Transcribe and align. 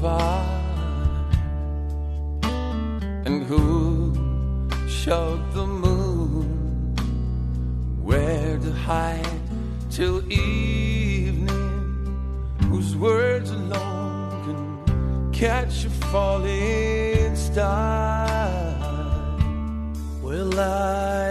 far? 0.00 0.44
And 3.26 3.42
who 3.44 4.14
showed 4.88 5.42
the 5.52 5.66
moon 5.66 6.46
where 8.02 8.58
to 8.58 8.72
hide 8.72 9.40
till 9.90 10.18
evening? 10.32 11.48
Whose 12.70 12.96
words 12.96 13.50
alone 13.50 14.44
can 14.44 15.32
catch 15.32 15.84
a 15.84 15.90
falling 15.90 17.36
star? 17.36 18.38
will 20.28 20.60
I 20.60 21.27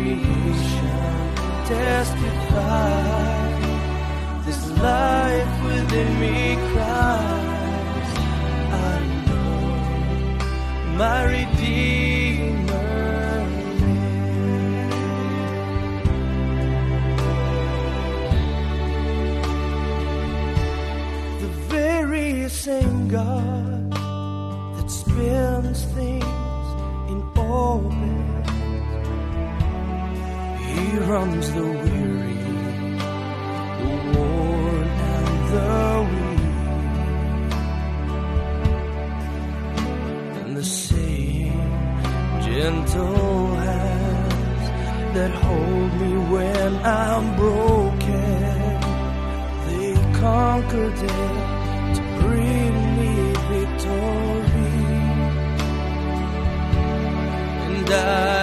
creation 0.00 0.96
testifies 1.66 3.16
this 4.46 4.62
life 4.78 5.54
within 5.64 6.08
me 6.20 6.56
cries. 6.72 8.10
I 8.72 8.98
know 9.26 9.60
my 10.96 11.20
Redeemer. 11.24 12.60
lives. 12.70 13.60
The 21.42 21.50
very 21.76 22.48
same 22.48 23.08
God 23.08 23.49
He 31.10 31.16
runs 31.16 31.48
the 31.52 31.62
weary, 31.64 32.44
the 33.80 33.90
worn 34.12 34.88
and 35.14 35.38
the 35.54 35.72
weak, 36.10 36.44
and 40.40 40.50
the 40.56 40.62
same 40.62 41.62
gentle 42.46 43.56
hands 43.56 44.66
that 45.16 45.32
hold 45.32 45.90
me 46.00 46.12
when 46.32 46.70
I'm 46.76 47.26
broken. 47.34 48.52
They 49.66 49.90
conquer 50.20 50.88
death 50.90 51.96
to 51.96 52.02
bring 52.20 52.72
me 52.98 53.12
victory. 53.50 54.78
And 57.66 57.88
I 57.90 58.39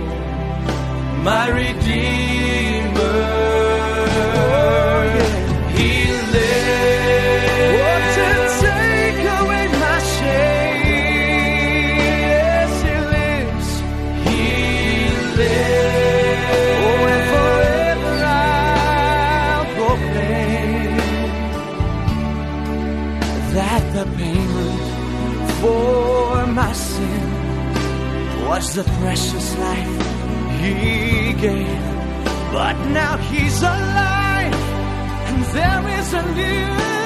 my 1.23 1.49
Redeemer. 1.49 2.34
The 28.75 28.83
precious 28.99 29.57
life 29.59 29.95
he 30.61 31.33
gave. 31.35 31.83
But 32.53 32.75
now 32.89 33.17
he's 33.19 33.63
alive, 33.63 34.55
and 35.29 35.45
there 35.55 36.01
is 36.01 36.13
a 36.13 36.23
new 36.35 37.04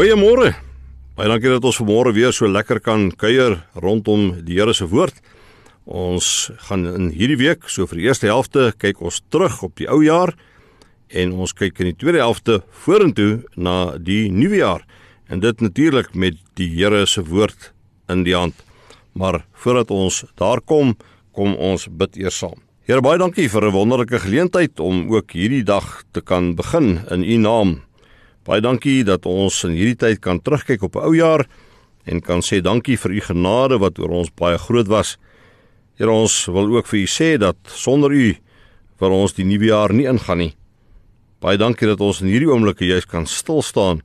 Goeiemôre. 0.00 0.54
Baie 1.12 1.28
dankie 1.28 1.50
dat 1.52 1.66
ons 1.68 1.76
vanmôre 1.76 2.14
weer 2.16 2.32
so 2.32 2.48
lekker 2.48 2.78
kan 2.80 3.10
kuier 3.20 3.58
rondom 3.76 4.30
die 4.46 4.54
Here 4.56 4.72
se 4.72 4.86
woord. 4.88 5.18
Ons 5.84 6.48
gaan 6.70 6.86
in 6.88 7.10
hierdie 7.12 7.36
week, 7.36 7.66
so 7.68 7.84
vir 7.84 8.00
die 8.00 8.06
eerste 8.06 8.30
helfte, 8.30 8.70
kyk 8.80 9.02
ons 9.04 9.18
terug 9.28 9.58
op 9.66 9.74
die 9.76 9.90
ou 9.92 9.98
jaar 10.00 10.32
en 11.12 11.34
ons 11.36 11.52
kyk 11.52 11.82
in 11.84 11.90
die 11.90 11.98
tweede 12.00 12.22
helfte 12.24 12.62
vorentoe 12.86 13.42
na 13.60 13.98
die 14.00 14.30
nuwe 14.32 14.62
jaar. 14.62 14.86
En 15.28 15.44
dit 15.44 15.60
natuurlik 15.60 16.16
met 16.16 16.40
die 16.56 16.70
Here 16.78 17.04
se 17.04 17.20
woord 17.20 17.68
in 18.08 18.24
die 18.24 18.38
hand. 18.38 18.56
Maar 19.12 19.42
voordat 19.52 19.92
ons 19.92 20.22
daar 20.40 20.64
kom, 20.64 20.96
kom 21.36 21.52
ons 21.60 21.90
bid 21.92 22.16
eers 22.24 22.40
saam. 22.40 22.56
Here 22.88 23.04
baie 23.04 23.20
dankie 23.20 23.52
vir 23.52 23.68
'n 23.68 23.76
wonderlike 23.76 24.24
geleentheid 24.24 24.80
om 24.80 25.12
ook 25.12 25.36
hierdie 25.36 25.62
dag 25.62 26.04
te 26.12 26.22
kan 26.24 26.56
begin 26.56 27.04
in 27.10 27.22
U 27.22 27.36
naam. 27.36 27.82
Baie 28.50 28.62
dankie 28.64 29.04
dat 29.06 29.28
ons 29.30 29.60
in 29.68 29.76
hierdie 29.78 29.94
tyd 29.94 30.18
kan 30.24 30.40
terugkyk 30.42 30.82
op 30.82 30.96
'n 30.96 31.06
ou 31.06 31.14
jaar 31.14 31.46
en 32.04 32.20
kan 32.20 32.42
sê 32.42 32.58
dankie 32.58 32.96
vir 32.98 33.12
u 33.12 33.20
genade 33.20 33.78
wat 33.78 33.98
oor 33.98 34.10
ons 34.10 34.30
baie 34.34 34.58
groot 34.58 34.88
was. 34.88 35.18
Here 35.94 36.10
ons 36.10 36.46
wil 36.46 36.66
ook 36.74 36.86
vir 36.86 36.98
u 36.98 37.06
sê 37.06 37.38
dat 37.38 37.56
sonder 37.66 38.10
u 38.10 38.34
vir 38.98 39.10
ons 39.10 39.32
die 39.32 39.44
nuwe 39.44 39.66
jaar 39.66 39.92
nie 39.92 40.08
ingaan 40.08 40.38
nie. 40.38 40.54
Baie 41.40 41.58
dankie 41.58 41.86
dat 41.86 42.00
ons 42.00 42.22
in 42.22 42.26
hierdie 42.26 42.50
oomblikke 42.50 42.84
juis 42.84 43.06
kan 43.06 43.26
stil 43.26 43.62
staan 43.62 44.02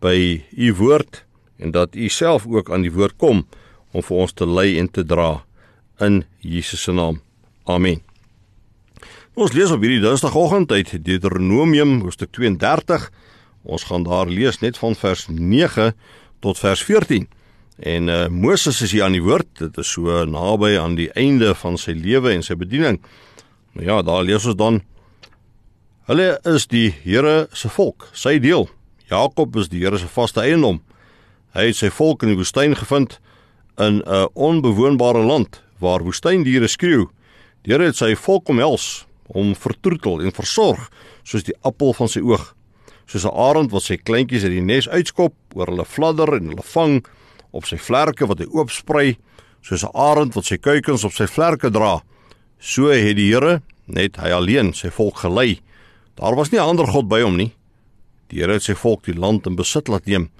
by 0.00 0.42
u 0.56 0.74
woord 0.74 1.22
en 1.58 1.70
dat 1.70 1.94
u 1.94 2.08
self 2.08 2.46
ook 2.46 2.70
aan 2.70 2.82
die 2.82 2.92
woord 2.92 3.16
kom 3.16 3.46
om 3.92 4.02
vir 4.02 4.16
ons 4.16 4.32
te 4.32 4.46
lei 4.46 4.78
en 4.78 4.88
te 4.88 5.04
dra 5.04 5.44
in 6.00 6.24
Jesus 6.40 6.82
se 6.82 6.92
naam. 6.92 7.20
Amen. 7.64 8.02
Ons 9.34 9.52
lees 9.52 9.70
op 9.70 9.80
hierdie 9.80 10.00
Dinsdagoggend 10.00 10.72
uit 10.72 11.04
Deuteronomium 11.04 12.00
hoofstuk 12.00 12.32
32 12.32 13.10
Ons 13.66 13.84
gaan 13.90 14.06
daar 14.06 14.30
lees 14.30 14.60
net 14.62 14.78
van 14.78 14.94
vers 14.94 15.26
9 15.28 15.92
tot 16.40 16.58
vers 16.58 16.82
14. 16.86 17.26
En 17.76 18.08
uh, 18.08 18.26
Moses 18.28 18.80
is 18.80 18.92
hier 18.94 19.04
aan 19.04 19.16
die 19.16 19.24
woord. 19.24 19.48
Dit 19.58 19.78
is 19.82 19.90
so 19.92 20.24
naby 20.24 20.76
aan 20.78 20.94
die 20.96 21.10
einde 21.18 21.54
van 21.54 21.76
sy 21.78 21.92
lewe 21.98 22.32
en 22.32 22.44
sy 22.46 22.56
bediening. 22.56 23.00
Nou 23.76 23.84
ja, 23.86 24.02
daar 24.06 24.24
lees 24.24 24.46
ons 24.46 24.56
dan 24.56 24.82
Hulle 26.06 26.36
is 26.46 26.68
die 26.70 26.92
Here 27.02 27.48
se 27.50 27.66
volk, 27.66 28.04
sy 28.14 28.36
deel. 28.38 28.68
Jakob 29.10 29.56
is 29.58 29.66
die 29.72 29.80
Here 29.82 29.98
se 29.98 30.06
vaste 30.06 30.38
eiendom. 30.44 30.78
Hy 31.50 31.64
het 31.72 31.80
sy 31.80 31.90
volk 31.90 32.22
in 32.22 32.30
die 32.30 32.38
woestyn 32.38 32.76
gevind 32.78 33.18
in 33.82 33.98
'n 34.06 34.28
onbewoonbare 34.34 35.26
land 35.26 35.62
waar 35.82 36.06
woestyndiere 36.06 36.68
skreeu. 36.68 37.10
Die 37.64 37.72
Here 37.72 37.90
het 37.90 37.96
sy 37.96 38.14
volk 38.14 38.48
omhels, 38.48 39.06
hom 39.34 39.54
vertroetel 39.54 40.22
en 40.22 40.30
versorg 40.30 40.90
soos 41.24 41.42
die 41.42 41.58
appel 41.62 41.92
van 41.92 42.08
sy 42.08 42.20
oog 42.20 42.54
soos 43.06 43.24
'n 43.24 43.34
arend 43.34 43.70
wat 43.70 43.82
sy 43.82 43.96
kleintjies 43.96 44.44
uit 44.44 44.52
die 44.52 44.60
nes 44.60 44.88
uitskop, 44.88 45.34
oor 45.54 45.66
hulle 45.66 45.84
fladder 45.84 46.34
en 46.34 46.50
hulle 46.50 46.62
vang 46.74 47.04
op 47.52 47.64
sy 47.64 47.78
vlerke 47.78 48.26
wat 48.26 48.38
hy 48.38 48.46
oopsprei, 48.50 49.16
soos 49.62 49.84
'n 49.84 49.94
arend 49.94 50.34
wat 50.34 50.44
sy 50.44 50.56
kuikens 50.56 51.04
op 51.04 51.12
sy 51.12 51.26
vlerke 51.26 51.70
dra. 51.70 52.02
So 52.58 52.88
het 52.88 53.16
die 53.16 53.32
Here 53.32 53.62
net 53.86 54.16
hy 54.16 54.30
alleen 54.30 54.72
sy 54.74 54.90
volk 54.90 55.18
gelei. 55.18 55.60
Daar 56.16 56.34
was 56.34 56.50
nie 56.50 56.58
'n 56.58 56.68
ander 56.68 56.86
god 56.86 57.08
by 57.08 57.22
hom 57.22 57.36
nie. 57.36 57.52
Die 58.28 58.40
Here 58.40 58.52
het 58.52 58.62
sy 58.62 58.74
volk 58.74 59.04
die 59.04 59.14
land 59.14 59.46
in 59.46 59.56
besit 59.56 59.88
laat 59.88 60.06
neem 60.06 60.30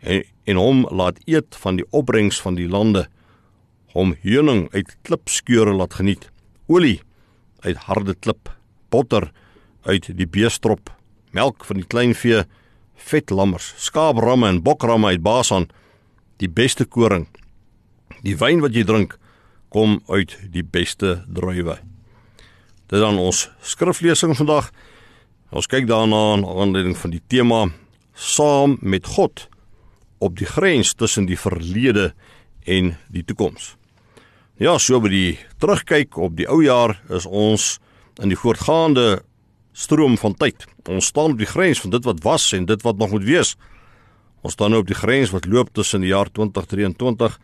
en 0.00 0.22
en 0.46 0.56
hom 0.56 0.86
laat 0.90 1.18
eet 1.26 1.56
van 1.56 1.76
die 1.76 1.86
opbrengs 1.90 2.40
van 2.40 2.54
die 2.54 2.68
lande. 2.68 3.08
Hom 3.94 4.14
heuning 4.22 4.68
uit 4.74 4.96
klipskeure 5.02 5.72
laat 5.72 5.94
geniet. 5.94 6.30
Olie 6.66 7.00
uit 7.60 7.76
harde 7.76 8.14
klip, 8.14 8.50
botter 8.90 9.32
uit 9.84 10.16
die 10.16 10.26
beestrop 10.26 10.90
melk 11.34 11.64
van 11.66 11.80
die 11.80 11.86
kleinvee, 11.86 12.44
vet 13.10 13.30
lammers, 13.34 13.72
skaapramme 13.82 14.48
en 14.48 14.62
bokramme 14.64 15.12
uit 15.12 15.22
Basan, 15.22 15.68
die 16.42 16.48
beste 16.48 16.86
koring. 16.86 17.26
Die 18.24 18.36
wyn 18.38 18.62
wat 18.64 18.74
jy 18.76 18.84
drink 18.86 19.18
kom 19.74 19.98
uit 20.08 20.36
die 20.54 20.64
beste 20.64 21.24
druiwe. 21.26 21.80
Dit 22.90 23.00
dan 23.02 23.18
ons 23.18 23.48
skriflesing 23.64 24.36
vandag. 24.38 24.70
Ons 25.54 25.68
kyk 25.70 25.88
daarna 25.90 26.20
aan 26.34 26.46
aanleiding 26.46 26.96
van 26.98 27.14
die 27.14 27.22
tema 27.28 27.64
saam 28.14 28.78
met 28.80 29.06
God 29.16 29.48
op 30.22 30.36
die 30.38 30.48
grens 30.48 30.94
tussen 30.94 31.26
die 31.26 31.38
verlede 31.38 32.12
en 32.64 32.94
die 33.12 33.24
toekoms. 33.26 33.74
Ja, 34.62 34.78
so 34.78 35.00
by 35.02 35.10
die 35.10 35.38
terugkyk 35.58 36.16
op 36.22 36.36
die 36.38 36.46
ou 36.46 36.60
jaar 36.62 36.94
is 37.10 37.26
ons 37.26 37.78
in 38.22 38.30
die 38.30 38.38
voortgaande 38.38 39.24
stroom 39.74 40.14
van 40.18 40.34
tyd. 40.38 40.64
Ons 40.86 41.10
staan 41.10 41.34
op 41.34 41.40
die 41.40 41.50
grens 41.50 41.80
van 41.82 41.90
dit 41.90 42.04
wat 42.06 42.22
was 42.22 42.52
en 42.54 42.66
dit 42.70 42.82
wat 42.86 42.98
nog 42.98 43.10
moet 43.10 43.26
wees. 43.26 43.54
Ons 44.46 44.54
staan 44.54 44.70
nou 44.70 44.82
op 44.84 44.88
die 44.88 44.96
grens 44.96 45.32
wat 45.34 45.48
loop 45.50 45.72
tussen 45.74 46.04
die 46.04 46.12
jaar 46.12 46.30
2023 46.30 47.38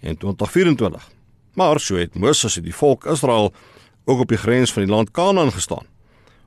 en 0.00 0.18
2024. 0.18 1.08
Maar 1.54 1.80
so 1.80 2.00
het 2.00 2.14
Moses 2.18 2.56
en 2.58 2.66
die 2.66 2.74
volk 2.74 3.06
Israel 3.06 3.52
ook 4.04 4.24
op 4.26 4.34
die 4.34 4.40
grens 4.40 4.72
van 4.72 4.84
die 4.84 4.92
land 4.92 5.10
Kanaan 5.14 5.52
gestaan. 5.52 5.86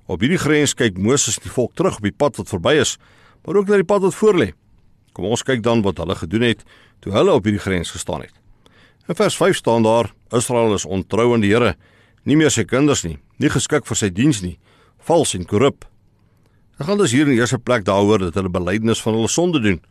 Op 0.06 0.20
hierdie 0.20 0.42
grens 0.42 0.74
kyk 0.76 1.00
Moses 1.00 1.40
die 1.40 1.52
volk 1.52 1.76
terug 1.80 2.02
op 2.02 2.04
die 2.04 2.16
pad 2.16 2.36
wat 2.36 2.52
verby 2.52 2.76
is, 2.82 2.98
maar 3.46 3.56
ook 3.56 3.70
na 3.70 3.80
die 3.80 3.88
pad 3.88 4.04
wat 4.04 4.18
voorlê. 4.20 4.52
Kom 5.16 5.30
ons 5.30 5.46
kyk 5.46 5.64
dan 5.64 5.86
wat 5.86 6.02
hulle 6.02 6.16
gedoen 6.20 6.50
het 6.50 6.66
toe 7.00 7.14
hulle 7.16 7.32
op 7.32 7.48
hierdie 7.48 7.64
grens 7.64 7.94
gestaan 7.96 8.26
het. 8.26 8.36
In 9.08 9.16
vers 9.16 9.36
5 9.38 9.56
staan 9.56 9.84
daar: 9.84 10.12
Israel 10.32 10.74
is 10.74 10.86
ontrou 10.86 11.34
aan 11.34 11.44
die 11.44 11.52
Here, 11.52 11.76
nie 12.24 12.36
meer 12.40 12.52
sy 12.52 12.64
kinders 12.64 13.04
nie, 13.04 13.18
nie 13.38 13.52
geskik 13.52 13.88
vir 13.88 14.00
sy 14.00 14.10
diens 14.12 14.42
nie 14.42 14.58
vals 15.08 15.34
en 15.38 15.46
korrup. 15.48 15.86
Ek 16.80 16.88
gaan 16.88 17.00
dus 17.02 17.14
hier 17.14 17.28
in 17.28 17.36
eerste 17.38 17.60
plek 17.60 17.86
daaroor 17.86 18.22
dat 18.26 18.38
hulle 18.40 18.52
belydenis 18.52 19.02
van 19.04 19.18
hulle 19.18 19.30
sonde 19.32 19.62
doen. 19.64 19.82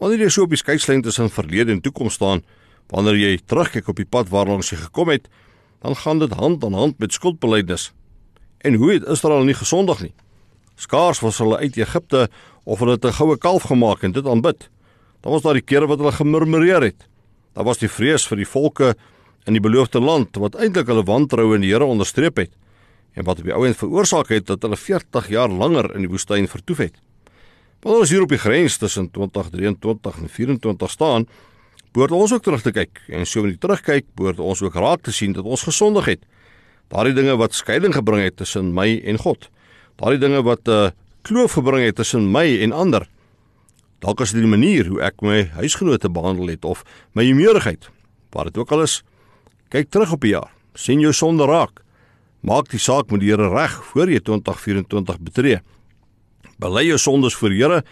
Wanneer 0.00 0.26
jy 0.26 0.30
so 0.34 0.46
op 0.46 0.52
die 0.52 0.60
skeidslyn 0.60 1.02
tussen 1.02 1.32
verlede 1.32 1.74
en 1.74 1.80
toekoms 1.82 2.18
staan, 2.18 2.44
wanneer 2.92 3.18
jy 3.18 3.32
terugkyk 3.46 3.88
op 3.88 3.98
die 3.98 4.08
pad 4.08 4.30
waarlangs 4.32 4.72
jy 4.72 4.78
gekom 4.82 5.12
het, 5.12 5.28
dan 5.82 5.96
gaan 5.98 6.22
dit 6.22 6.34
hand 6.38 6.64
aan 6.64 6.78
hand 6.78 7.00
met 7.02 7.14
skuldbelydenis. 7.14 7.90
En 8.62 8.78
hoe 8.78 8.92
het 8.92 9.08
Israel 9.10 9.42
nie 9.48 9.56
gesondig 9.58 10.04
nie? 10.04 10.12
Skaars 10.78 11.20
was 11.24 11.40
hulle 11.42 11.58
uit 11.58 11.76
Egipte 11.76 12.28
of 12.64 12.78
hulle 12.78 12.96
het 12.98 13.04
'n 13.04 13.18
goue 13.18 13.36
kalf 13.38 13.62
gemaak 13.62 14.02
en 14.02 14.12
dit 14.12 14.26
aanbid. 14.26 14.70
Dan 15.20 15.32
was 15.32 15.42
daar 15.42 15.54
die 15.54 15.68
kere 15.70 15.86
wat 15.86 15.98
hulle 15.98 16.12
gemurmureer 16.12 16.82
het. 16.82 17.08
Daar 17.54 17.64
was 17.64 17.78
die 17.78 17.88
vrees 17.88 18.26
vir 18.26 18.36
die 18.36 18.46
volke 18.46 18.94
in 19.46 19.52
die 19.52 19.60
beloofde 19.60 20.00
land 20.00 20.36
wat 20.36 20.54
eintlik 20.54 20.86
hulle 20.86 21.04
wantroue 21.04 21.54
in 21.54 21.60
die 21.60 21.70
Here 21.70 21.84
onderstreep 21.84 22.36
het 22.36 22.50
en 23.12 23.24
wat 23.24 23.38
op 23.38 23.48
die 23.48 23.54
ouend 23.54 23.76
veroorsaak 23.76 24.28
het 24.32 24.46
dat 24.46 24.62
hulle 24.62 24.76
40 24.76 25.28
jaar 25.28 25.48
langer 25.48 25.90
in 25.94 26.06
die 26.06 26.10
woestyn 26.10 26.48
vertoef 26.48 26.78
het. 26.86 26.98
Wanneer 27.82 28.00
ons 28.00 28.10
hier 28.14 28.22
op 28.22 28.30
die 28.30 28.38
grens 28.38 28.76
tussen 28.78 29.10
2023 29.10 30.18
en 30.22 30.28
24 30.28 30.90
staan, 30.90 31.26
behoort 31.92 32.14
ons 32.16 32.32
ook 32.32 32.42
terug 32.42 32.62
te 32.62 32.72
kyk 32.72 33.00
en 33.08 33.26
so 33.26 33.42
die 33.46 33.58
terugkyk 33.58 34.06
behoort 34.16 34.40
ons 34.40 34.62
ook 34.62 34.74
raak 34.78 35.02
te 35.02 35.12
sien 35.12 35.34
dat 35.36 35.44
ons 35.44 35.66
gesondig 35.66 36.08
het. 36.14 36.22
Daardie 36.92 37.16
dinge 37.16 37.36
wat 37.40 37.56
skeiding 37.56 37.94
gebring 37.94 38.22
het 38.24 38.36
tussen 38.36 38.72
my 38.76 39.00
en 39.04 39.18
God. 39.18 39.48
Daardie 40.00 40.20
dinge 40.20 40.42
wat 40.42 40.68
'n 40.68 40.70
uh, 40.70 40.90
kloof 41.22 41.52
gebring 41.52 41.84
het 41.84 41.96
tussen 41.96 42.30
my 42.30 42.58
en 42.62 42.72
ander. 42.72 43.08
Dalk 43.98 44.20
is 44.20 44.32
dit 44.32 44.42
die 44.42 44.50
manier 44.50 44.86
hoe 44.86 45.00
ek 45.00 45.22
my 45.22 45.44
huisgenote 45.54 46.10
behandel 46.10 46.48
het 46.50 46.64
of 46.64 46.84
my 47.14 47.24
humeurigheid. 47.24 47.88
Waar 48.30 48.44
dit 48.44 48.58
ook 48.58 48.72
al 48.72 48.82
is, 48.82 49.02
kyk 49.68 49.90
terug 49.90 50.12
op 50.12 50.20
die 50.20 50.30
jaar. 50.30 50.50
sien 50.74 51.00
jou 51.00 51.12
sonde 51.12 51.44
raak. 51.44 51.82
Maak 52.42 52.72
die 52.72 52.80
saak 52.82 53.12
met 53.14 53.20
die 53.22 53.30
Here 53.30 53.46
reg 53.52 53.74
voor 53.92 54.10
jy 54.10 54.18
2024 54.26 55.18
betree. 55.22 55.60
Bely 56.58 56.88
jou 56.88 56.98
sondes 56.98 57.36
voor 57.38 57.54
die 57.54 57.60
Here 57.60 57.82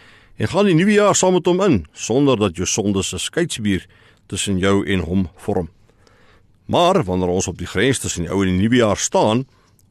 en 0.40 0.50
gaan 0.50 0.66
die 0.66 0.74
nuwe 0.74 0.96
jaar 0.96 1.14
saam 1.14 1.36
met 1.38 1.46
hom 1.46 1.60
in 1.62 1.76
sonder 1.94 2.38
dat 2.40 2.58
jou 2.58 2.66
sondes 2.66 3.12
'n 3.14 3.22
skeidsmuur 3.22 3.86
tussen 4.26 4.58
jou 4.58 4.82
en 4.86 5.00
hom 5.06 5.28
vorm. 5.36 5.68
Maar 6.66 7.04
wanneer 7.04 7.28
ons 7.28 7.46
op 7.46 7.58
die 7.58 7.66
grens 7.66 7.98
tussen 7.98 8.22
die 8.22 8.30
ou 8.30 8.42
en 8.42 8.50
die 8.50 8.62
nuwe 8.62 8.76
jaar 8.76 8.96
staan, 8.96 9.46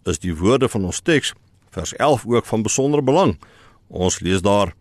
is 0.06 0.20
die 0.20 0.36
woorde 0.36 0.70
van 0.70 0.86
ons 0.86 1.02
teks 1.02 1.34
vers 1.72 1.94
11 1.96 2.26
ook 2.26 2.46
van 2.46 2.62
besondere 2.62 3.02
belang. 3.02 3.40
Ons 3.88 4.20
lees 4.20 4.42
daar: 4.42 4.74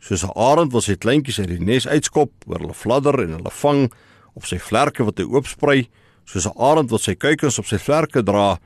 Soos 0.00 0.24
'n 0.24 0.32
arend 0.34 0.72
wat 0.72 0.82
sy 0.82 0.96
kleintjies 0.96 1.38
uit 1.38 1.48
die 1.48 1.64
nes 1.64 1.86
uitskop, 1.86 2.30
oor 2.46 2.58
hulle 2.58 2.74
fladder 2.74 3.20
en 3.20 3.32
hulle 3.32 3.50
vang 3.50 3.92
op 4.34 4.46
sy 4.46 4.58
vlerke 4.58 5.04
wat 5.04 5.18
hy 5.18 5.24
oopsprei, 5.24 5.88
soos 6.24 6.46
'n 6.46 6.56
arend 6.56 6.90
wat 6.90 7.00
sy 7.00 7.14
kuikens 7.14 7.58
op 7.58 7.66
sy 7.66 7.78
vlerke 7.78 8.22
dra, 8.22 8.58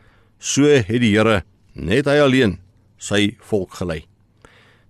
So 0.43 0.67
het 0.67 0.89
die 0.99 1.13
Here 1.15 1.45
net 1.79 2.09
hy 2.11 2.17
alleen 2.19 2.57
sy 2.99 3.37
volk 3.47 3.77
gelei. 3.79 4.01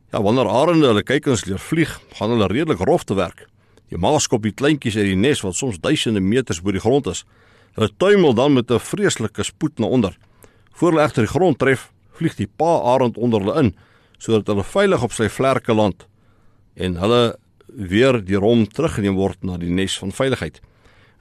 Ja, 0.08 0.22
wanneer 0.24 0.48
arende 0.48 0.88
hulle 0.88 1.02
kykens 1.04 1.44
leer 1.44 1.60
vlieg, 1.60 1.92
gaan 2.16 2.32
hulle 2.32 2.48
redelik 2.48 2.80
rof 2.88 3.04
te 3.04 3.16
werk. 3.18 3.44
Die 3.92 4.00
ma 4.00 4.14
skop 4.16 4.46
die 4.46 4.54
kleintjies 4.56 4.96
uit 4.96 5.10
die 5.10 5.18
nes 5.18 5.42
wat 5.44 5.58
soms 5.58 5.76
duisende 5.84 6.22
meters 6.24 6.62
bo 6.64 6.72
die 6.72 6.80
grond 6.80 7.10
is. 7.12 7.26
Hulle 7.76 7.90
tuimel 8.00 8.32
dan 8.32 8.56
met 8.56 8.70
'n 8.72 8.80
vreeslike 8.80 9.44
spoed 9.44 9.78
na 9.78 9.86
onder. 9.86 10.16
Voor 10.72 10.92
hulle 10.92 11.04
egter 11.04 11.22
die 11.28 11.34
grond 11.36 11.58
tref, 11.58 11.92
vlieg 12.16 12.34
die 12.36 12.48
pa 12.48 12.80
arend 12.94 13.18
onder 13.18 13.40
hulle 13.40 13.58
in 13.60 13.74
sodat 14.18 14.46
hulle 14.46 14.64
veilig 14.64 15.02
op 15.02 15.12
sy 15.12 15.28
vlerke 15.28 15.74
land 15.74 16.06
en 16.76 16.96
hulle 16.96 17.36
weer 17.66 18.24
die 18.24 18.36
rom 18.36 18.66
teruggeneem 18.66 19.16
word 19.16 19.42
na 19.42 19.56
die 19.58 19.70
nes 19.70 19.98
van 19.98 20.12
veiligheid. 20.12 20.60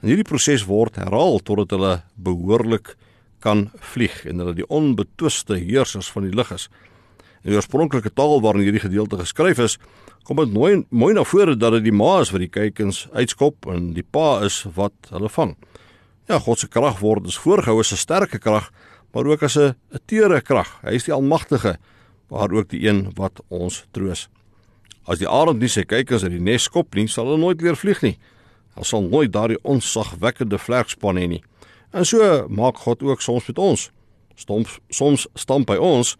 En 0.00 0.08
hierdie 0.08 0.24
proses 0.24 0.64
word 0.64 0.96
herhaal 0.96 1.38
totdat 1.38 1.70
hulle 1.70 2.02
behoorlik 2.16 2.96
kan 3.42 3.66
vlieg 3.92 4.22
en 4.30 4.42
hulle 4.42 4.54
die 4.56 4.68
onbetwiste 4.70 5.58
heersers 5.58 6.10
van 6.14 6.28
die 6.28 6.34
lug 6.34 6.52
is. 6.54 6.68
In 7.42 7.50
die 7.50 7.58
oorspronklike 7.58 8.12
taal 8.14 8.40
waarin 8.44 8.62
hierdie 8.62 8.84
gedeelte 8.84 9.18
geskryf 9.18 9.58
is, 9.62 9.78
kom 10.22 10.38
dit 10.38 10.52
mooi 10.54 10.84
mooi 10.90 11.12
na 11.16 11.24
vore 11.26 11.56
dat 11.58 11.74
dit 11.76 11.88
die 11.88 11.94
ma 11.94 12.20
is 12.22 12.30
wat 12.30 12.44
die 12.44 12.52
kuikens 12.52 13.08
uitskop 13.12 13.66
en 13.72 13.90
die 13.96 14.06
pa 14.06 14.44
is 14.46 14.62
wat 14.76 15.10
hulle 15.10 15.30
vang. 15.32 15.56
Ja, 16.30 16.38
God 16.38 16.62
se 16.62 16.68
krag 16.70 17.00
word 17.02 17.26
dus 17.26 17.40
voorgehou 17.42 17.80
as 17.80 17.92
'n 17.92 17.98
sterke 17.98 18.38
krag, 18.38 18.70
maar 19.12 19.26
ook 19.26 19.42
as 19.42 19.56
'n 19.58 19.74
teere 20.06 20.40
krag. 20.40 20.78
Hy 20.82 20.94
is 20.94 21.04
die 21.04 21.14
almagtige, 21.14 21.78
maar 22.30 22.52
ook 22.52 22.68
die 22.68 22.86
een 22.88 23.12
wat 23.14 23.40
ons 23.48 23.84
troos. 23.90 24.28
As 25.04 25.18
die 25.18 25.28
arend 25.28 25.58
nie 25.58 25.68
sy 25.68 25.82
kuikens 25.82 26.22
uit 26.22 26.32
die 26.32 26.40
nes 26.40 26.62
skop 26.62 26.94
nie, 26.94 27.08
sal 27.08 27.26
hulle 27.26 27.38
nooit 27.38 27.60
weer 27.60 27.76
vlieg 27.76 28.02
nie. 28.02 28.18
Hy 28.76 28.82
sal 28.82 29.02
nooit 29.02 29.32
daardie 29.32 29.58
onsagwekkende 29.62 30.58
vlerkspan 30.58 31.16
hê 31.16 31.26
nie. 31.28 31.42
En 31.92 32.06
so 32.08 32.46
maak 32.48 32.80
God 32.82 33.02
ook 33.02 33.20
soms 33.20 33.46
met 33.46 33.58
ons. 33.58 33.90
Soms 34.34 34.78
soms 34.88 35.26
stamp 35.34 35.68
by 35.68 35.76
ons 35.76 36.16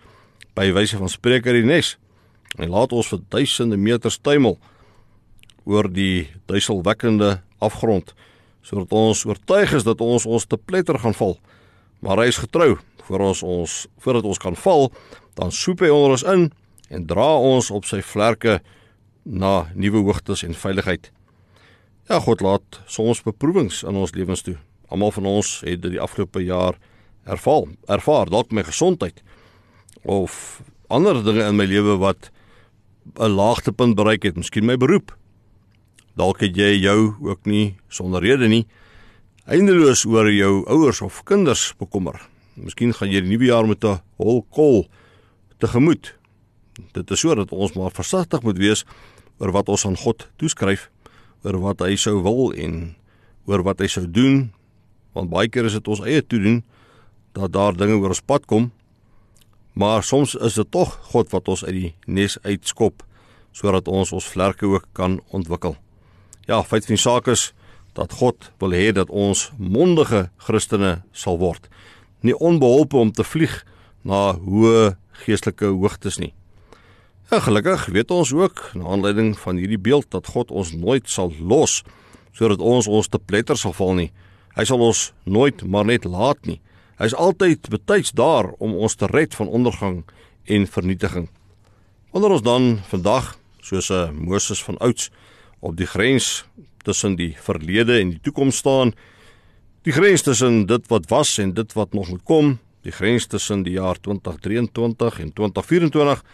by 0.57 0.69
wyse 0.76 0.97
van 1.00 1.09
spreker 1.09 1.57
die 1.57 1.64
nes. 1.64 1.97
En 2.61 2.69
laat 2.69 2.93
ons 2.93 3.09
vir 3.09 3.23
duisende 3.33 3.79
meters 3.81 4.19
tuimel 4.21 4.59
oor 5.64 5.88
die 5.88 6.29
duiselwekkende 6.50 7.41
afgrond 7.62 8.12
sodat 8.62 8.93
ons 8.95 9.25
oortuig 9.26 9.73
is 9.75 9.83
dat 9.83 10.00
ons 10.00 10.26
ons 10.26 10.45
te 10.47 10.57
pletter 10.57 10.99
gaan 11.02 11.17
val. 11.19 11.33
Maar 11.99 12.23
hy 12.23 12.29
is 12.31 12.38
getrou. 12.38 12.76
Voor 13.02 13.25
ons 13.26 13.43
ons 13.43 13.73
voordat 14.05 14.26
ons 14.29 14.38
kan 14.38 14.55
val, 14.55 14.93
dan 15.35 15.50
soep 15.50 15.83
hy 15.83 15.91
onder 15.91 16.14
ons 16.14 16.26
in 16.31 16.45
en 16.93 17.07
dra 17.09 17.26
ons 17.43 17.73
op 17.75 17.88
sy 17.88 17.99
vlerke 18.07 18.61
na 19.25 19.67
nuwe 19.75 20.05
hoogtes 20.07 20.45
en 20.47 20.55
veiligheid. 20.55 21.11
Ja, 22.11 22.21
God 22.21 22.43
laat 22.45 22.83
soms 22.87 23.23
beproewings 23.26 23.83
in 23.83 23.99
ons 23.99 24.14
lewens 24.14 24.45
toe. 24.47 24.59
Almal 24.92 25.14
van 25.16 25.26
ons 25.26 25.54
het 25.64 25.80
dit 25.80 25.94
die 25.94 26.02
afgelope 26.02 26.42
jaar 26.44 26.76
ervaar, 27.25 27.70
ervaar 27.88 28.28
dalk 28.28 28.52
my 28.52 28.64
gesondheid 28.66 29.22
of 30.04 30.61
ander 30.92 31.22
dinge 31.25 31.46
in 31.49 31.56
my 31.56 31.64
lewe 31.64 31.96
wat 31.96 32.30
'n 33.16 33.32
laagtepunt 33.32 33.96
bereik 33.96 34.22
het, 34.22 34.37
miskien 34.37 34.66
my 34.66 34.76
beroep 34.76 35.16
Dalk 36.12 36.42
het 36.44 36.56
jy 36.58 36.75
jou 36.76 37.14
ook 37.25 37.46
nie 37.49 37.76
sonder 37.88 38.20
rede 38.20 38.49
nie 38.50 38.66
eindeloos 39.49 40.04
oor 40.06 40.28
jou 40.30 40.62
ouers 40.70 41.00
of 41.02 41.22
kinders 41.26 41.72
bekommer. 41.80 42.20
Miskien 42.54 42.92
gaan 42.94 43.11
jy 43.11 43.22
die 43.25 43.32
nuwe 43.32 43.49
jaar 43.49 43.66
met 43.66 43.84
'n 43.84 44.00
hol 44.20 44.44
kol 44.50 44.87
tegemoet. 45.58 46.14
Dit 46.92 47.11
is 47.11 47.20
sodat 47.20 47.52
ons 47.52 47.72
maar 47.72 47.90
versigtig 47.90 48.42
moet 48.42 48.58
wees 48.58 48.84
oor 49.38 49.52
wat 49.52 49.68
ons 49.68 49.87
aan 49.87 49.96
God 49.96 50.28
toeskryf, 50.37 50.90
oor 51.44 51.58
wat 51.61 51.80
hy 51.80 51.96
sou 51.96 52.22
wil 52.22 52.52
en 52.52 52.94
oor 53.46 53.62
wat 53.62 53.80
hy 53.80 53.87
sou 53.87 54.06
doen, 54.06 54.52
want 55.12 55.31
baie 55.31 55.49
keer 55.49 55.69
is 55.69 55.76
dit 55.78 55.88
ons 55.88 56.02
eie 56.04 56.23
toedoen 56.25 56.62
dat 57.37 57.52
daar 57.52 57.76
dinge 57.76 57.97
oor 58.00 58.12
ons 58.12 58.25
pad 58.25 58.47
kom. 58.47 58.71
Maar 59.73 60.04
soms 60.04 60.35
is 60.35 60.59
dit 60.61 60.69
tog 60.71 60.99
God 61.12 61.31
wat 61.33 61.49
ons 61.49 61.64
uit 61.64 61.75
die 61.76 61.95
nes 62.07 62.37
uitskop 62.45 63.04
sodat 63.52 63.88
ons 63.88 64.12
ons 64.12 64.28
vlerke 64.33 64.66
ook 64.66 64.87
kan 64.97 65.19
ontwikkel. 65.33 65.76
Ja, 66.49 66.62
feit 66.64 66.87
van 66.88 66.97
die 66.97 67.02
saak 67.02 67.28
is 67.28 67.52
dat 67.97 68.12
God 68.21 68.50
wil 68.61 68.73
hê 68.73 68.92
dat 68.97 69.11
ons 69.12 69.50
mondige 69.57 70.31
Christene 70.40 71.02
sal 71.12 71.37
word. 71.38 71.69
Nie 72.21 72.37
onbeholpe 72.37 72.97
om 72.97 73.12
te 73.12 73.25
vlieg 73.25 73.61
na 74.09 74.33
hoë 74.40 74.95
geestelike 75.25 75.69
hoogtes 75.69 76.19
nie. 76.19 76.33
Ja, 77.31 77.40
gelukkig 77.40 77.87
weet 77.92 78.11
ons 78.11 78.33
ook 78.33 78.73
na 78.76 78.90
aanleiding 78.92 79.35
van 79.40 79.61
hierdie 79.61 79.81
beeld 79.81 80.11
dat 80.12 80.33
God 80.33 80.50
ons 80.50 80.73
nooit 80.76 81.09
sal 81.09 81.33
los 81.40 81.83
sodat 82.33 82.61
ons 82.64 82.88
ons 82.88 83.09
te 83.09 83.21
pletter 83.21 83.57
sal 83.61 83.73
val 83.76 83.95
nie. 83.97 84.11
Hy 84.52 84.66
sal 84.68 84.82
ons 84.85 85.12
nooit 85.25 85.62
maar 85.64 85.87
net 85.88 86.04
laat 86.04 86.40
nie. 86.44 86.59
Hy 87.00 87.09
is 87.09 87.16
altyd 87.16 87.71
betyds 87.73 88.12
daar 88.12 88.50
om 88.61 88.75
ons 88.76 88.94
te 89.00 89.09
red 89.09 89.32
van 89.35 89.49
ondergang 89.49 90.02
en 90.44 90.66
vernietiging. 90.68 91.30
Wanneer 92.12 92.37
ons 92.37 92.44
dan 92.44 92.66
vandag 92.90 93.38
soos 93.64 93.90
'n 93.90 94.12
Moses 94.12 94.62
van 94.62 94.76
ouds 94.78 95.11
op 95.61 95.76
die 95.76 95.87
grens 95.87 96.44
tussen 96.85 97.16
die 97.16 97.35
verlede 97.38 97.99
en 98.00 98.11
die 98.11 98.21
toekoms 98.21 98.56
staan. 98.56 98.92
Die 99.82 99.92
grens 99.92 100.23
tussen 100.23 100.66
dit 100.66 100.88
wat 100.88 101.09
was 101.09 101.38
en 101.38 101.54
dit 101.54 101.73
wat 101.73 101.92
nog 101.92 102.09
moet 102.09 102.23
kom, 102.25 102.59
die 102.82 102.92
grens 102.92 103.26
tussen 103.26 103.62
die 103.62 103.73
jaar 103.73 104.00
2023 104.00 105.21
en 105.21 105.32
2024. 105.32 106.25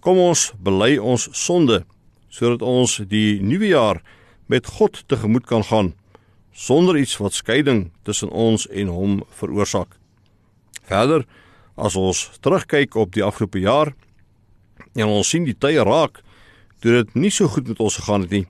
Kom 0.00 0.18
ons 0.18 0.52
bely 0.58 0.96
ons 0.98 1.28
sonde 1.32 1.84
sodat 2.28 2.62
ons 2.62 3.00
die 3.08 3.40
nuwe 3.42 3.66
jaar 3.66 4.02
met 4.46 4.66
God 4.66 5.02
tegemoet 5.06 5.46
kan 5.46 5.64
gaan 5.64 5.94
sonder 6.60 6.98
iets 7.00 7.16
wat 7.22 7.36
skeiding 7.36 7.88
tussen 8.04 8.28
ons 8.28 8.66
en 8.68 8.92
hom 8.92 9.18
veroorsaak. 9.40 9.96
Verder, 10.90 11.24
as 11.80 11.96
ons 11.96 12.26
terugkyk 12.44 12.98
op 13.00 13.14
die 13.16 13.24
afgelope 13.24 13.62
jaar 13.62 13.94
en 14.92 15.06
ons 15.08 15.28
sien 15.28 15.46
die 15.46 15.56
tye 15.56 15.80
raak, 15.86 16.20
toe 16.80 17.00
dit 17.00 17.14
nie 17.14 17.32
so 17.32 17.48
goed 17.48 17.68
met 17.70 17.80
ons 17.80 17.96
gegaan 18.00 18.26
het 18.26 18.34
nie, 18.34 18.46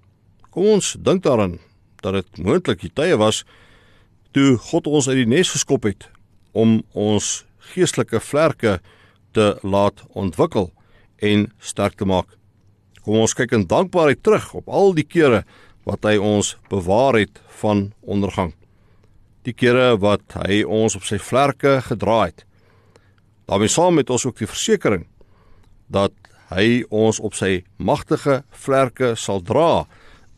Kom 0.51 0.67
ons 0.67 0.97
dink 0.99 1.23
daaraan 1.23 1.61
dat 2.03 2.17
dit 2.17 2.39
moontlik 2.43 2.81
die 2.83 2.91
tye 2.91 3.15
was 3.21 3.45
toe 4.35 4.57
God 4.71 4.89
ons 4.91 5.07
uit 5.07 5.21
die 5.21 5.29
nes 5.31 5.53
geskop 5.55 5.87
het 5.87 6.09
om 6.51 6.81
ons 6.91 7.45
geestelike 7.71 8.19
vlerke 8.23 8.81
te 9.37 9.53
laat 9.63 10.03
ontwikkel 10.19 10.73
en 11.23 11.47
sterk 11.63 11.95
te 12.01 12.09
maak. 12.09 12.27
Kom 13.07 13.21
ons 13.23 13.37
kyk 13.39 13.55
in 13.55 13.69
dankbaarheid 13.71 14.25
terug 14.27 14.49
op 14.59 14.67
al 14.67 14.91
die 14.97 15.07
kere 15.07 15.45
wat 15.91 16.07
hy 16.07 16.17
ons 16.23 16.55
bewaar 16.71 17.19
het 17.19 17.41
van 17.61 17.91
ondergang. 18.01 18.55
Die 19.43 19.55
kere 19.57 19.97
wat 19.99 20.37
hy 20.45 20.63
ons 20.63 20.95
op 20.95 21.07
sy 21.09 21.19
vlerke 21.19 21.81
gedra 21.83 22.23
het. 22.31 22.45
daarmee 23.51 23.69
saam 23.69 23.95
met 23.95 24.11
ons 24.11 24.27
ook 24.27 24.39
die 24.39 24.47
versekering 24.47 25.09
dat 25.89 26.13
hy 26.55 26.85
ons 26.91 27.19
op 27.21 27.35
sy 27.35 27.65
magtige 27.77 28.45
vlerke 28.51 29.17
sal 29.17 29.43
dra 29.43 29.87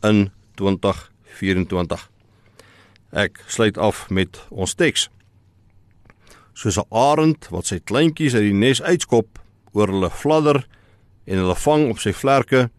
in 0.01 0.31
2024. 0.57 2.09
Ek 3.13 3.37
sluit 3.47 3.77
af 3.77 4.09
met 4.09 4.41
ons 4.49 4.73
teks. 4.73 5.09
Soos 6.53 6.77
'n 6.77 6.89
arend 6.89 7.47
wat 7.51 7.65
sy 7.65 7.79
kleintjies 7.79 8.33
uit 8.33 8.49
die 8.49 8.53
nes 8.53 8.81
uitskop, 8.81 9.39
oor 9.73 9.87
hulle 9.87 10.09
fladder 10.09 10.65
en 11.25 11.37
hulle 11.37 11.55
vang 11.55 11.89
op 11.89 11.99
sy 11.99 12.13
vlerke 12.13 12.69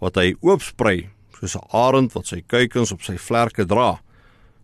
wat 0.00 0.14
hy 0.16 0.34
oopsprei, 0.40 1.10
soos 1.38 1.56
'n 1.56 1.68
arend 1.70 2.12
wat 2.12 2.26
sy 2.26 2.42
kuikens 2.46 2.92
op 2.92 3.02
sy 3.02 3.16
vlerke 3.16 3.64
dra, 3.64 4.00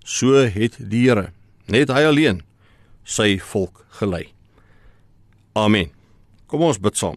so 0.05 0.35
het 0.35 0.77
die 0.79 1.09
Here, 1.09 1.33
net 1.67 1.89
hy 1.89 2.05
alleen, 2.05 2.43
sy 3.05 3.39
volk 3.39 3.87
gelei. 3.99 4.33
Amen. 5.55 5.91
Kom 6.47 6.63
ons 6.63 6.79
bid 6.79 6.97
saam. 6.97 7.17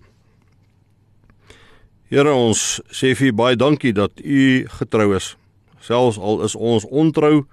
Here 2.09 2.31
ons 2.31 2.79
sê 2.91 3.15
vir 3.15 3.33
baie 3.33 3.55
dankie 3.55 3.93
dat 3.93 4.11
u 4.23 4.65
getrou 4.79 5.15
is. 5.15 5.35
Selfs 5.83 6.17
al 6.17 6.43
is 6.45 6.55
ons 6.55 6.85
ontrou, 6.85 7.45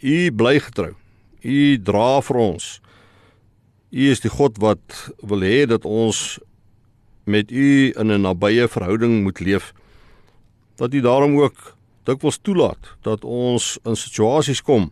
u 0.00 0.30
bly 0.30 0.58
getrou. 0.60 0.94
U 1.42 1.78
dra 1.82 2.20
vir 2.20 2.36
ons. 2.36 2.80
U 3.90 4.10
is 4.12 4.20
die 4.20 4.30
God 4.30 4.58
wat 4.62 5.10
wil 5.22 5.42
hê 5.42 5.64
dat 5.66 5.86
ons 5.88 6.38
met 7.26 7.50
u 7.50 7.92
in 7.96 8.12
'n 8.12 8.22
nabye 8.22 8.68
verhouding 8.68 9.22
moet 9.22 9.40
leef. 9.40 9.72
Dat 10.78 10.94
u 10.94 11.00
daarom 11.02 11.36
ook 11.42 11.74
dikwels 12.06 12.38
toelaat 12.38 12.94
dat 13.02 13.24
ons 13.24 13.76
in 13.84 13.96
situasies 13.96 14.62
kom 14.62 14.90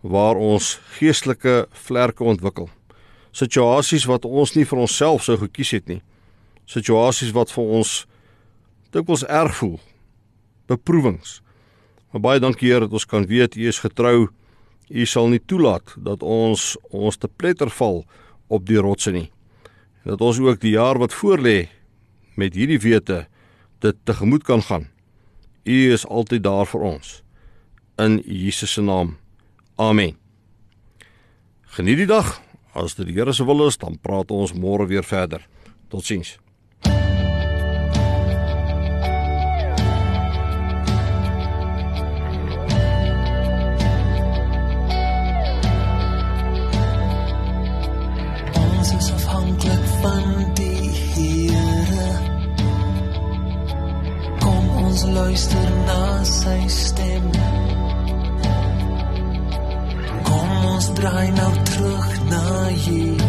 waar 0.00 0.36
ons 0.36 0.76
geestelike 0.98 1.66
vlerke 1.72 2.24
ontwikkel. 2.24 2.68
Situasies 3.32 4.06
wat 4.08 4.24
ons 4.24 4.54
nie 4.54 4.66
vir 4.68 4.84
onsself 4.84 5.24
sou 5.24 5.36
gekies 5.40 5.72
het 5.76 5.88
nie. 5.90 6.00
Situasies 6.68 7.32
wat 7.36 7.52
vir 7.54 7.72
ons 7.80 7.92
dikwels 8.94 9.24
erg 9.24 9.56
voel. 9.58 9.78
Beproewings. 10.68 11.40
Maar 12.12 12.24
baie 12.24 12.40
dankie 12.40 12.70
Here 12.70 12.86
dat 12.86 12.92
ons 12.92 13.08
kan 13.08 13.26
weet 13.28 13.56
U 13.56 13.66
is 13.68 13.80
getrou. 13.84 14.28
U 14.88 15.06
sal 15.06 15.28
nie 15.28 15.40
toelaat 15.44 15.96
dat 15.96 16.22
ons 16.22 16.76
ons 16.90 17.16
te 17.16 17.28
pletter 17.28 17.70
val 17.80 18.04
op 18.48 18.64
die 18.68 18.80
rotse 18.80 19.12
nie. 19.12 19.28
Dat 20.08 20.20
ons 20.24 20.40
ook 20.40 20.60
die 20.60 20.76
jaar 20.76 20.98
wat 21.00 21.16
voorlê 21.16 21.68
met 22.36 22.54
hierdie 22.56 22.80
wete 22.80 23.26
dit 23.84 23.96
tegemoet 24.04 24.44
kan 24.44 24.62
gaan. 24.62 24.88
U 25.64 25.92
is 25.92 26.06
altyd 26.06 26.42
daar 26.42 26.66
vir 26.66 26.80
ons. 26.80 27.22
In 27.98 28.20
Jesus 28.24 28.72
se 28.72 28.82
naam. 28.82 29.16
Amen. 29.76 30.16
Geniet 31.74 31.98
die 32.02 32.10
dag. 32.10 32.38
As 32.72 32.94
dit 32.94 33.08
die 33.08 33.16
Here 33.16 33.32
se 33.32 33.44
wil 33.44 33.66
is, 33.66 33.78
dan 33.78 33.98
praat 33.98 34.30
ons 34.30 34.54
môre 34.54 34.86
weer 34.86 35.04
verder. 35.04 35.42
Totsiens. 35.88 36.36
Luister 55.18 55.70
na 55.86 56.24
sy 56.24 56.60
stem. 56.70 57.26
Kom 60.28 60.50
ons 60.74 60.86
draai 60.98 61.30
nou 61.40 61.52
terug 61.70 62.06
na 62.30 62.44
Jesus 62.86 63.27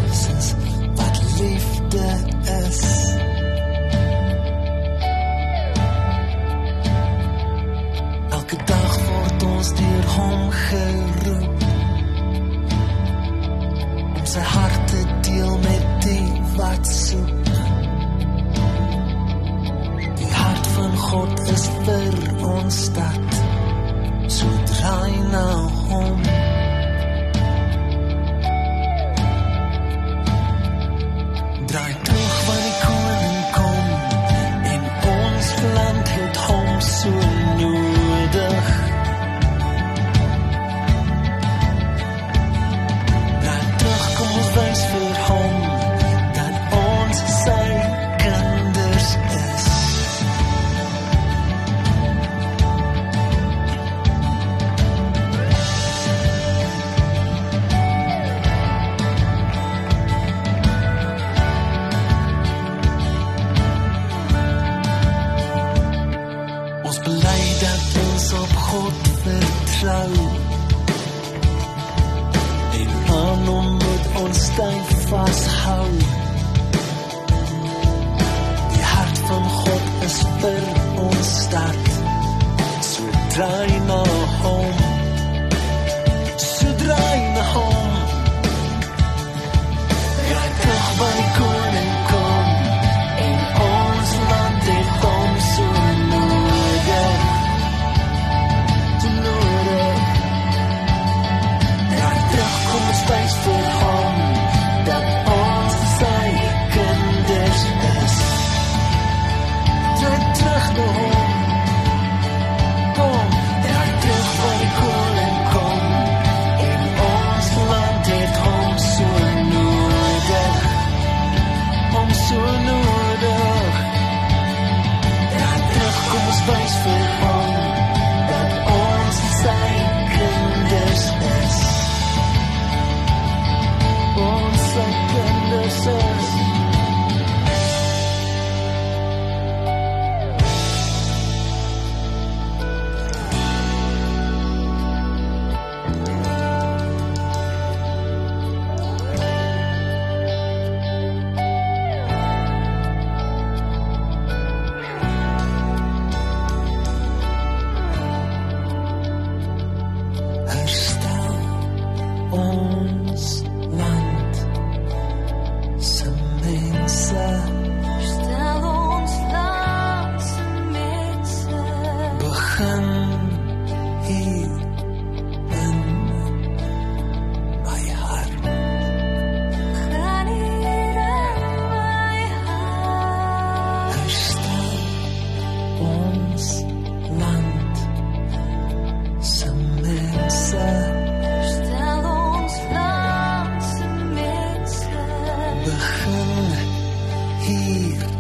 hier 197.50 198.19